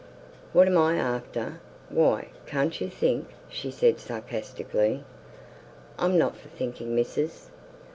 "What 0.51 0.65
am 0.67 0.79
I 0.79 0.95
after? 0.95 1.61
Why, 1.89 2.29
can't 2.47 2.81
you 2.81 2.89
think?" 2.89 3.27
she 3.49 3.69
said 3.69 3.99
sarcastically. 3.99 5.03
"I'm 5.99 6.17
not 6.17 6.35
for 6.35 6.47
thinkin', 6.47 6.95
missis." 6.95 7.51